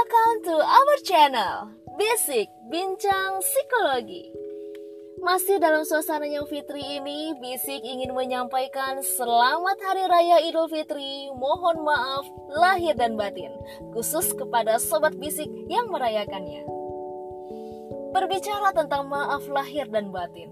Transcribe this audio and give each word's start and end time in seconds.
Welcome 0.00 0.48
to 0.48 0.56
our 0.64 0.96
channel, 1.04 1.76
Basic 2.00 2.48
Bincang 2.72 3.44
Psikologi. 3.44 4.32
Masih 5.20 5.60
dalam 5.60 5.84
suasana 5.84 6.24
yang 6.24 6.48
fitri 6.48 6.80
ini, 6.80 7.36
Bisik 7.36 7.84
ingin 7.84 8.16
menyampaikan 8.16 9.04
selamat 9.04 9.76
Hari 9.76 10.08
Raya 10.08 10.40
Idul 10.40 10.72
Fitri. 10.72 11.28
Mohon 11.36 11.84
maaf 11.84 12.24
lahir 12.56 12.96
dan 12.96 13.20
batin, 13.20 13.52
khusus 13.92 14.32
kepada 14.32 14.80
sobat 14.80 15.12
Bisik 15.20 15.52
yang 15.68 15.92
merayakannya. 15.92 16.64
Berbicara 18.16 18.72
tentang 18.72 19.04
maaf 19.04 19.44
lahir 19.52 19.84
dan 19.92 20.08
batin, 20.08 20.48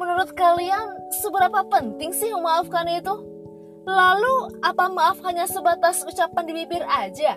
menurut 0.00 0.32
kalian 0.32 0.96
seberapa 1.20 1.68
penting 1.68 2.16
sih 2.16 2.32
memaafkan 2.32 2.88
itu? 2.88 3.12
Lalu, 3.84 4.56
apa 4.64 4.88
maaf 4.88 5.20
hanya 5.28 5.44
sebatas 5.44 6.00
ucapan 6.00 6.48
di 6.48 6.52
bibir 6.64 6.80
aja? 6.88 7.36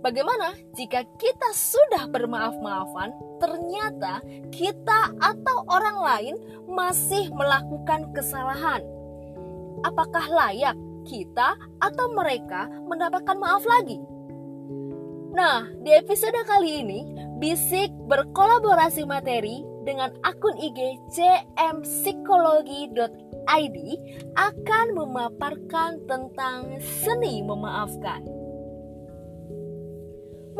Bagaimana 0.00 0.56
jika 0.72 1.04
kita 1.20 1.52
sudah 1.52 2.08
bermaaf-maafan, 2.08 3.12
ternyata 3.36 4.24
kita 4.48 5.12
atau 5.20 5.68
orang 5.68 6.00
lain 6.00 6.40
masih 6.64 7.28
melakukan 7.36 8.08
kesalahan? 8.16 8.80
Apakah 9.84 10.24
layak 10.28 10.76
kita 11.04 11.56
atau 11.80 12.12
mereka 12.16 12.68
mendapatkan 12.88 13.36
maaf 13.36 13.64
lagi? 13.68 14.00
Nah, 15.36 15.68
di 15.84 15.92
episode 15.94 16.36
kali 16.48 16.80
ini, 16.80 17.04
Bisik 17.40 17.88
berkolaborasi 18.04 19.08
materi 19.08 19.64
dengan 19.88 20.12
akun 20.24 20.56
IG 20.60 21.00
cmpsikologi.com 21.08 23.30
ID 23.50 23.98
akan 24.38 24.86
memaparkan 24.94 25.98
tentang 26.06 26.78
seni 26.78 27.42
memaafkan. 27.42 28.22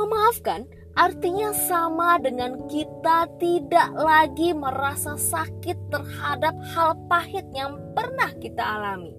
Memaafkan 0.01 0.65
artinya 0.97 1.53
sama 1.53 2.17
dengan 2.17 2.65
kita 2.73 3.29
tidak 3.37 3.93
lagi 3.93 4.57
merasa 4.57 5.21
sakit 5.21 5.77
terhadap 5.93 6.57
hal 6.73 6.97
pahit 7.05 7.45
yang 7.53 7.77
pernah 7.93 8.33
kita 8.41 8.65
alami. 8.65 9.13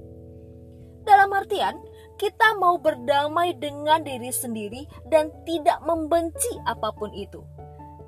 Dalam 1.05 1.29
artian, 1.37 1.77
kita 2.17 2.57
mau 2.57 2.81
berdamai 2.81 3.53
dengan 3.61 4.01
diri 4.01 4.33
sendiri 4.33 4.89
dan 5.05 5.29
tidak 5.45 5.77
membenci 5.85 6.49
apa 6.65 6.89
pun 6.97 7.13
itu. 7.13 7.45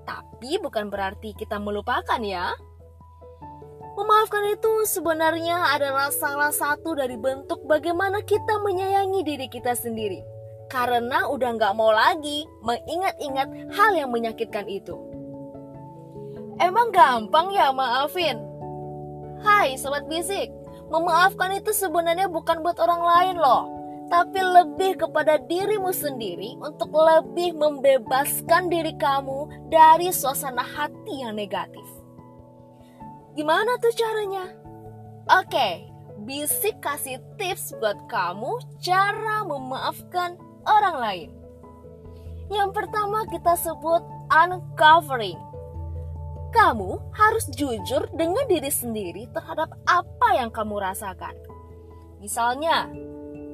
Tapi 0.09 0.57
bukan 0.57 0.89
berarti 0.89 1.37
kita 1.37 1.61
melupakan 1.61 2.17
ya. 2.25 2.57
Memaafkan 3.93 4.49
itu 4.49 4.89
sebenarnya 4.89 5.77
adalah 5.77 6.09
salah 6.09 6.49
satu 6.49 6.97
dari 6.97 7.21
bentuk 7.21 7.69
bagaimana 7.69 8.25
kita 8.25 8.57
menyayangi 8.65 9.21
diri 9.21 9.45
kita 9.45 9.77
sendiri. 9.77 10.32
Karena 10.73 11.29
udah 11.29 11.53
nggak 11.53 11.77
mau 11.77 11.93
lagi 11.93 12.49
mengingat-ingat 12.65 13.69
hal 13.77 13.93
yang 13.93 14.09
menyakitkan 14.09 14.65
itu. 14.65 14.97
Emang 16.57 16.89
gampang 16.89 17.53
ya 17.53 17.69
maafin? 17.69 18.41
Hai 19.45 19.77
sobat 19.77 20.09
bisik, 20.09 20.49
memaafkan 20.89 21.53
itu 21.53 21.69
sebenarnya 21.77 22.25
bukan 22.25 22.65
buat 22.65 22.81
orang 22.81 23.05
lain 23.05 23.35
loh. 23.37 23.69
Tapi 24.09 24.41
lebih 24.41 25.05
kepada 25.05 25.37
dirimu 25.37 25.93
sendiri 25.93 26.57
untuk 26.57 26.89
lebih 26.89 27.53
membebaskan 27.53 28.73
diri 28.73 28.97
kamu 28.97 29.69
dari 29.69 30.09
suasana 30.09 30.65
hati 30.65 31.21
yang 31.21 31.37
negatif. 31.37 31.85
Gimana 33.37 33.77
tuh 33.77 33.93
caranya? 33.93 34.45
Oke, 35.29 35.93
Bisik 36.23 36.79
kasih 36.79 37.19
tips 37.35 37.75
buat 37.83 37.99
kamu 38.07 38.55
cara 38.79 39.43
memaafkan 39.43 40.39
orang 40.67 40.95
lain. 40.99 41.29
Yang 42.51 42.69
pertama 42.75 43.23
kita 43.29 43.55
sebut 43.55 44.03
uncovering. 44.29 45.39
Kamu 46.53 47.01
harus 47.17 47.49
jujur 47.49 48.05
dengan 48.13 48.45
diri 48.45 48.69
sendiri 48.69 49.25
terhadap 49.33 49.73
apa 49.89 50.29
yang 50.37 50.53
kamu 50.53 50.77
rasakan. 50.77 51.33
Misalnya, 52.21 52.87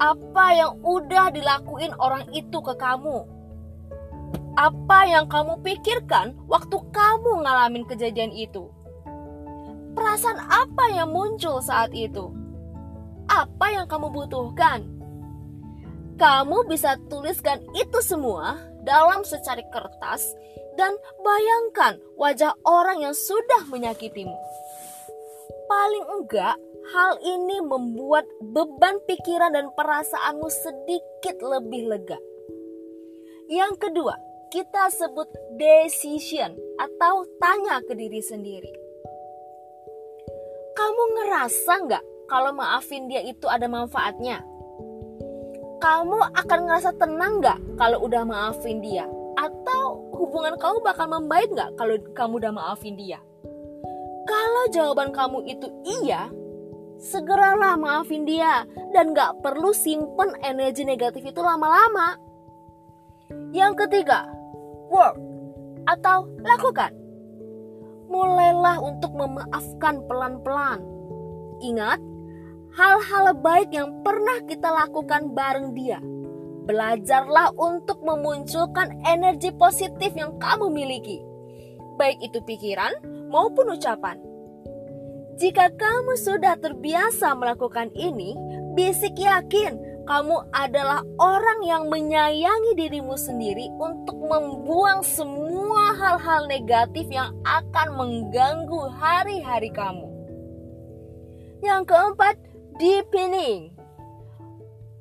apa 0.04 0.46
yang 0.52 0.84
udah 0.84 1.32
dilakuin 1.32 1.96
orang 1.96 2.28
itu 2.36 2.60
ke 2.60 2.76
kamu. 2.76 3.24
Apa 4.60 5.08
yang 5.08 5.32
kamu 5.32 5.64
pikirkan 5.64 6.36
waktu 6.52 6.76
kamu 6.92 7.48
ngalamin 7.48 7.88
kejadian 7.88 8.36
itu 8.36 8.68
Perasaan 10.00 10.40
apa 10.48 10.96
yang 10.96 11.10
muncul 11.12 11.60
saat 11.60 11.92
itu? 11.92 12.30
Apa 13.28 13.74
yang 13.74 13.86
kamu 13.90 14.14
butuhkan? 14.14 14.86
Kamu 16.20 16.68
bisa 16.68 17.00
tuliskan 17.08 17.64
itu 17.74 18.00
semua 18.04 18.60
dalam 18.84 19.24
secari 19.24 19.64
kertas 19.72 20.36
dan 20.76 20.92
bayangkan 21.24 21.98
wajah 22.20 22.54
orang 22.68 23.00
yang 23.00 23.16
sudah 23.16 23.66
menyakitimu. 23.72 24.36
Paling 25.72 26.06
enggak, 26.20 26.60
hal 26.92 27.14
ini 27.24 27.64
membuat 27.64 28.28
beban 28.44 29.00
pikiran 29.08 29.56
dan 29.56 29.72
perasaanmu 29.72 30.50
sedikit 30.52 31.40
lebih 31.40 31.88
lega. 31.88 32.20
Yang 33.48 33.88
kedua, 33.88 34.20
kita 34.52 34.92
sebut 34.92 35.32
decision 35.56 36.52
atau 36.78 37.24
tanya 37.40 37.80
ke 37.86 37.96
diri 37.96 38.20
sendiri 38.20 38.90
kamu 40.80 41.04
ngerasa 41.12 41.74
nggak 41.92 42.04
kalau 42.32 42.56
maafin 42.56 43.12
dia 43.12 43.20
itu 43.20 43.52
ada 43.52 43.68
manfaatnya? 43.68 44.40
Kamu 45.80 46.20
akan 46.36 46.60
ngerasa 46.68 46.92
tenang 47.00 47.40
nggak 47.40 47.60
kalau 47.80 48.04
udah 48.04 48.28
maafin 48.28 48.84
dia? 48.84 49.08
Atau 49.40 50.12
hubungan 50.16 50.60
kamu 50.60 50.84
bakal 50.84 51.08
membaik 51.08 51.50
nggak 51.56 51.80
kalau 51.80 51.96
kamu 52.12 52.34
udah 52.44 52.54
maafin 52.54 53.00
dia? 53.00 53.20
Kalau 54.28 54.64
jawaban 54.76 55.16
kamu 55.16 55.48
itu 55.48 55.68
iya, 55.88 56.28
segeralah 57.00 57.80
maafin 57.80 58.28
dia 58.28 58.68
dan 58.92 59.16
nggak 59.16 59.40
perlu 59.40 59.72
simpen 59.72 60.36
energi 60.44 60.84
negatif 60.84 61.24
itu 61.24 61.40
lama-lama. 61.40 62.20
Yang 63.56 63.88
ketiga, 63.88 64.28
work 64.92 65.16
atau 65.88 66.28
lakukan 66.44 67.00
mulailah 68.10 68.82
untuk 68.82 69.14
memaafkan 69.14 70.02
pelan-pelan. 70.10 70.82
Ingat, 71.62 72.02
hal-hal 72.74 73.34
baik 73.40 73.70
yang 73.74 74.02
pernah 74.06 74.44
kita 74.46 74.70
lakukan 74.70 75.34
bareng 75.34 75.74
dia. 75.74 76.02
Belajarlah 76.70 77.58
untuk 77.58 78.06
memunculkan 78.06 79.02
energi 79.02 79.50
positif 79.58 80.14
yang 80.14 80.38
kamu 80.38 80.70
miliki, 80.70 81.18
baik 81.98 82.22
itu 82.22 82.38
pikiran 82.46 82.94
maupun 83.34 83.74
ucapan. 83.74 84.22
Jika 85.40 85.72
kamu 85.74 86.14
sudah 86.20 86.60
terbiasa 86.60 87.34
melakukan 87.34 87.90
ini, 87.96 88.36
bisik 88.76 89.18
yakin 89.18 89.90
kamu 90.10 90.42
adalah 90.52 91.06
orang 91.22 91.62
yang 91.62 91.86
menyayangi 91.86 92.74
dirimu 92.74 93.14
sendiri 93.14 93.70
untuk 93.78 94.18
membuang 94.18 95.06
semua 95.06 95.94
hal-hal 96.02 96.50
negatif 96.50 97.06
yang 97.14 97.30
akan 97.46 97.88
mengganggu 97.94 98.90
hari-hari 98.98 99.70
kamu. 99.70 100.10
Yang 101.62 101.94
keempat, 101.94 102.36
deepening 102.80 103.76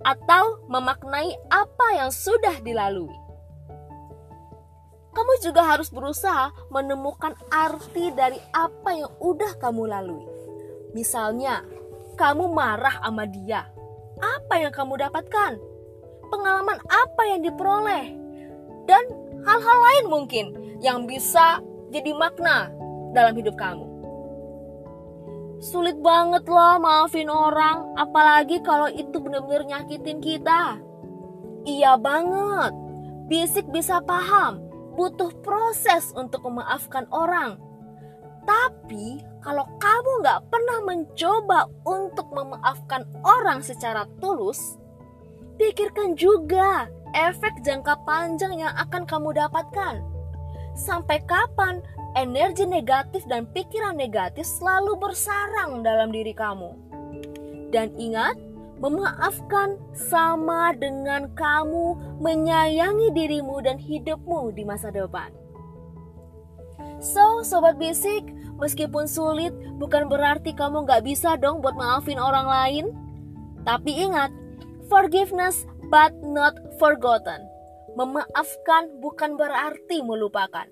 atau 0.03 0.63
memaknai 0.67 1.35
apa 1.51 1.87
yang 1.95 2.11
sudah 2.11 2.59
dilalui. 2.63 3.15
Kamu 5.15 5.33
juga 5.43 5.67
harus 5.67 5.91
berusaha 5.91 6.55
menemukan 6.71 7.35
arti 7.51 8.15
dari 8.15 8.39
apa 8.55 8.95
yang 8.95 9.11
udah 9.19 9.59
kamu 9.59 9.91
lalui. 9.91 10.27
Misalnya, 10.95 11.67
kamu 12.15 12.51
marah 12.55 13.03
sama 13.03 13.27
dia, 13.27 13.67
apa 14.23 14.55
yang 14.63 14.71
kamu 14.71 14.99
dapatkan, 15.09 15.59
pengalaman 16.31 16.79
apa 16.87 17.23
yang 17.27 17.41
diperoleh, 17.43 18.15
dan 18.87 19.05
hal-hal 19.43 19.79
lain 19.91 20.05
mungkin 20.07 20.47
yang 20.79 21.07
bisa 21.07 21.59
jadi 21.91 22.15
makna 22.15 22.71
dalam 23.11 23.35
hidup 23.35 23.59
kamu. 23.59 23.98
Sulit 25.59 25.99
banget 25.99 26.47
loh 26.47 26.79
maafin 26.79 27.27
orang, 27.27 27.99
apalagi 27.99 28.63
kalau 28.63 28.87
itu 28.87 29.19
benar-benar 29.19 29.67
nyakitin 29.67 30.23
kita. 30.23 30.79
Iya 31.67 31.99
banget, 31.99 32.73
Bisik 33.29 33.69
bisa 33.69 34.01
paham, 34.01 34.57
butuh 34.97 35.29
proses 35.45 36.17
untuk 36.17 36.49
memaafkan 36.49 37.05
orang. 37.13 37.61
Tapi 38.49 39.21
kalau 39.45 39.69
kamu 39.77 40.25
nggak 40.25 40.49
pernah 40.49 40.79
mencoba 40.89 41.69
untuk 41.85 42.25
memaafkan 42.33 43.05
orang 43.21 43.61
secara 43.61 44.09
tulus, 44.17 44.81
pikirkan 45.61 46.17
juga 46.17 46.89
efek 47.13 47.61
jangka 47.61 48.01
panjang 48.09 48.65
yang 48.65 48.73
akan 48.81 49.05
kamu 49.05 49.37
dapatkan. 49.37 50.01
Sampai 50.79 51.19
kapan 51.27 51.83
energi 52.15 52.63
negatif 52.63 53.27
dan 53.27 53.51
pikiran 53.51 53.99
negatif 53.99 54.47
selalu 54.47 54.95
bersarang 55.03 55.83
dalam 55.83 56.15
diri 56.15 56.31
kamu? 56.31 56.71
Dan 57.75 57.93
ingat, 57.99 58.39
Memaafkan 58.79 59.75
sama 59.91 60.71
dengan 60.71 61.35
kamu 61.35 61.99
menyayangi 62.23 63.11
dirimu 63.11 63.59
dan 63.59 63.75
hidupmu 63.75 64.55
di 64.55 64.63
masa 64.63 64.95
depan. 64.95 65.35
So, 67.03 67.43
sobat 67.43 67.75
bisik, 67.83 68.23
meskipun 68.63 69.11
sulit, 69.11 69.51
bukan 69.83 70.07
berarti 70.07 70.55
kamu 70.55 70.87
gak 70.87 71.03
bisa 71.03 71.35
dong 71.35 71.59
buat 71.59 71.75
maafin 71.75 72.23
orang 72.23 72.47
lain. 72.47 72.87
Tapi 73.67 73.99
ingat, 73.99 74.31
forgiveness 74.87 75.67
but 75.91 76.15
not 76.23 76.55
forgotten. 76.79 77.43
Memaafkan 77.99 79.03
bukan 79.03 79.35
berarti 79.35 80.07
melupakan. 80.07 80.71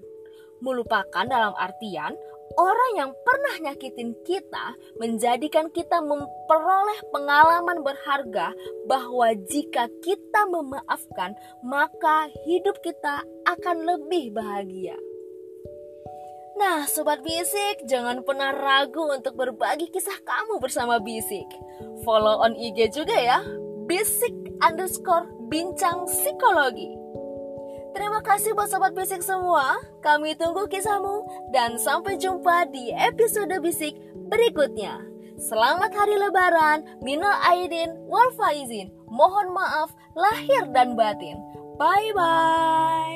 Melupakan 0.62 1.26
dalam 1.26 1.58
artian 1.58 2.14
orang 2.54 2.92
yang 2.96 3.10
pernah 3.26 3.54
nyakitin 3.66 4.14
kita 4.22 4.78
menjadikan 5.02 5.68
kita 5.74 6.00
memperoleh 6.00 7.00
pengalaman 7.10 7.82
berharga 7.82 8.54
bahwa 8.86 9.34
jika 9.50 9.90
kita 10.00 10.46
memaafkan, 10.48 11.34
maka 11.66 12.30
hidup 12.46 12.78
kita 12.80 13.26
akan 13.44 13.76
lebih 13.84 14.32
bahagia. 14.32 14.96
Nah, 16.56 16.88
sobat 16.88 17.20
Bisik, 17.20 17.84
jangan 17.84 18.24
pernah 18.24 18.48
ragu 18.48 19.04
untuk 19.12 19.36
berbagi 19.36 19.92
kisah 19.92 20.16
kamu 20.24 20.56
bersama 20.56 20.96
Bisik. 20.96 21.44
Follow 22.00 22.40
on 22.40 22.56
IG 22.56 22.96
juga 22.96 23.12
ya, 23.12 23.44
Bisik 23.84 24.32
underscore 24.64 25.28
bincang 25.52 26.08
psikologi. 26.08 27.05
Terima 27.96 28.20
kasih 28.20 28.52
buat 28.52 28.68
sobat 28.68 28.92
bisik 28.92 29.24
semua. 29.24 29.80
Kami 30.04 30.36
tunggu 30.36 30.68
kisahmu 30.68 31.48
dan 31.48 31.80
sampai 31.80 32.20
jumpa 32.20 32.68
di 32.68 32.92
episode 32.92 33.56
bisik 33.64 33.96
berikutnya. 34.28 35.00
Selamat 35.40 35.96
hari 35.96 36.20
lebaran, 36.20 36.84
minal 37.00 37.40
aidin 37.48 37.96
wal 38.04 38.28
faizin. 38.36 38.92
Mohon 39.08 39.56
maaf 39.56 39.96
lahir 40.12 40.68
dan 40.76 40.92
batin. 40.92 41.40
Bye 41.80 42.12
bye. 42.12 43.15